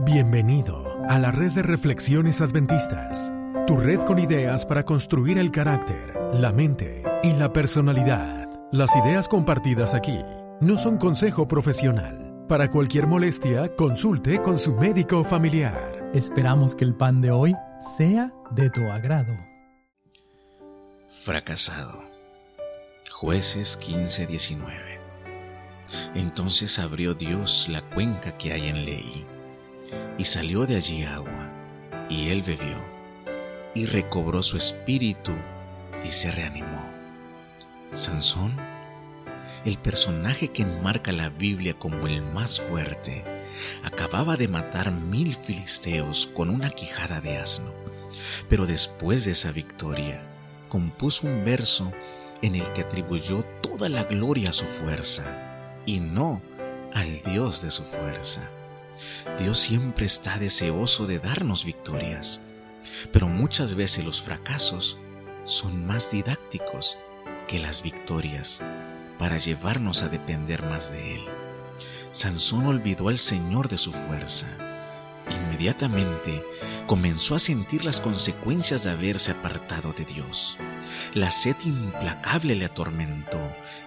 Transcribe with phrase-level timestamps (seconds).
[0.00, 3.32] Bienvenido a la red de reflexiones adventistas,
[3.66, 8.48] tu red con ideas para construir el carácter, la mente y la personalidad.
[8.72, 10.18] Las ideas compartidas aquí
[10.60, 12.46] no son consejo profesional.
[12.48, 16.10] Para cualquier molestia, consulte con su médico familiar.
[16.14, 17.54] Esperamos que el pan de hoy
[17.96, 19.36] sea de tu agrado.
[21.22, 22.02] Fracasado.
[23.10, 24.98] Jueces 15:19.
[26.14, 29.26] Entonces abrió Dios la cuenca que hay en Leí
[30.22, 31.50] y salió de allí agua,
[32.08, 32.80] y él bebió,
[33.74, 35.32] y recobró su espíritu
[36.04, 36.88] y se reanimó.
[37.92, 38.56] Sansón,
[39.64, 43.24] el personaje que enmarca la Biblia como el más fuerte,
[43.82, 47.74] acababa de matar mil filisteos con una quijada de asno,
[48.48, 50.22] pero después de esa victoria,
[50.68, 51.90] compuso un verso
[52.42, 56.40] en el que atribuyó toda la gloria a su fuerza, y no
[56.94, 58.48] al Dios de su fuerza.
[59.38, 62.40] Dios siempre está deseoso de darnos victorias,
[63.12, 64.98] pero muchas veces los fracasos
[65.44, 66.98] son más didácticos
[67.48, 68.62] que las victorias
[69.18, 71.24] para llevarnos a depender más de Él.
[72.12, 74.46] Sansón olvidó al Señor de su fuerza.
[75.30, 76.44] Inmediatamente
[76.86, 80.58] comenzó a sentir las consecuencias de haberse apartado de Dios.
[81.14, 83.40] La sed implacable le atormentó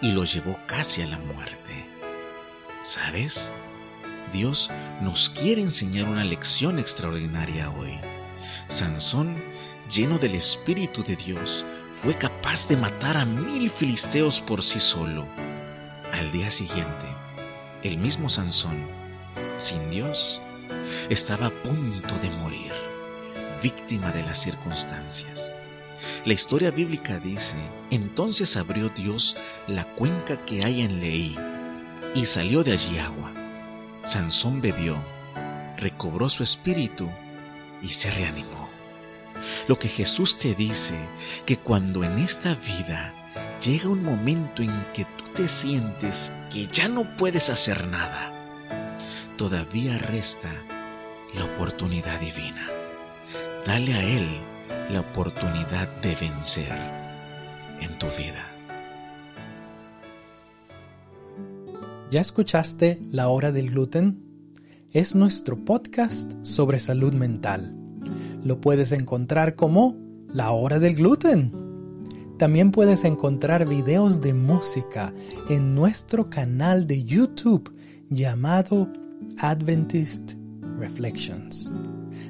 [0.00, 1.86] y lo llevó casi a la muerte.
[2.80, 3.52] ¿Sabes?
[4.32, 8.00] Dios nos quiere enseñar una lección extraordinaria hoy.
[8.66, 9.36] Sansón,
[9.94, 15.26] lleno del Espíritu de Dios, fue capaz de matar a mil filisteos por sí solo.
[16.12, 17.06] Al día siguiente,
[17.82, 18.86] el mismo Sansón,
[19.58, 20.40] sin Dios,
[21.10, 22.72] estaba a punto de morir,
[23.62, 25.52] víctima de las circunstancias.
[26.24, 27.56] La historia bíblica dice,
[27.90, 29.36] entonces abrió Dios
[29.68, 31.38] la cuenca que hay en Leí
[32.14, 33.31] y salió de allí agua
[34.02, 34.96] Sansón bebió,
[35.76, 37.10] recobró su espíritu
[37.80, 38.70] y se reanimó.
[39.68, 40.94] Lo que Jesús te dice,
[41.46, 43.12] que cuando en esta vida
[43.64, 48.32] llega un momento en que tú te sientes que ya no puedes hacer nada,
[49.36, 50.50] todavía resta
[51.34, 52.68] la oportunidad divina.
[53.66, 54.40] Dale a Él
[54.90, 56.78] la oportunidad de vencer
[57.80, 58.51] en tu vida.
[62.12, 64.22] ¿Ya escuchaste La Hora del Gluten?
[64.90, 67.74] Es nuestro podcast sobre salud mental.
[68.44, 69.96] Lo puedes encontrar como
[70.28, 71.50] La Hora del Gluten.
[72.38, 75.14] También puedes encontrar videos de música
[75.48, 77.74] en nuestro canal de YouTube
[78.10, 78.92] llamado
[79.38, 80.34] Adventist
[80.78, 81.72] Reflections.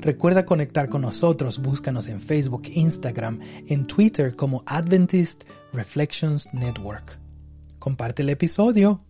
[0.00, 5.44] Recuerda conectar con nosotros, búscanos en Facebook, Instagram, en Twitter como Adventist
[5.74, 7.18] Reflections Network.
[7.78, 9.05] Comparte el episodio